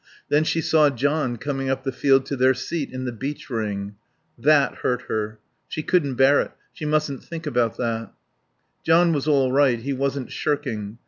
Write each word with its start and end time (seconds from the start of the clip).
Then 0.29 0.43
she 0.43 0.61
saw 0.61 0.89
John 0.89 1.37
coming 1.37 1.69
up 1.69 1.83
the 1.83 1.91
field 1.91 2.25
to 2.25 2.35
their 2.35 2.55
seat 2.55 2.91
in 2.91 3.05
the 3.05 3.11
beech 3.11 3.51
ring. 3.51 3.97
That 4.35 4.77
hurt 4.77 5.03
her; 5.03 5.37
she 5.67 5.83
couldn't 5.83 6.15
bear 6.15 6.41
it; 6.41 6.53
she 6.73 6.85
mustn't 6.85 7.23
think 7.23 7.45
about 7.45 7.77
that. 7.77 8.09
John 8.83 9.13
was 9.13 9.27
all 9.27 9.51
right; 9.51 9.77
he 9.77 9.93
wasn't 9.93 10.31
shirking. 10.31 10.97